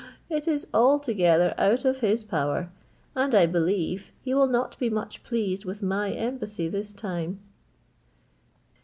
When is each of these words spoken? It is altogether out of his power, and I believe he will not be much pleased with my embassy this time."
It 0.31 0.47
is 0.47 0.65
altogether 0.73 1.53
out 1.59 1.85
of 1.85 1.99
his 1.99 2.23
power, 2.23 2.71
and 3.15 3.35
I 3.35 3.45
believe 3.45 4.11
he 4.23 4.33
will 4.33 4.47
not 4.47 4.75
be 4.79 4.89
much 4.89 5.21
pleased 5.23 5.63
with 5.63 5.83
my 5.83 6.11
embassy 6.11 6.67
this 6.67 6.91
time." 6.91 7.39